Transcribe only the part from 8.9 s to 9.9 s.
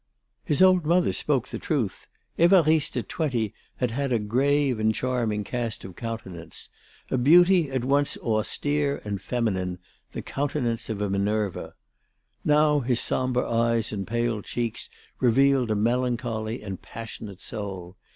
and feminine,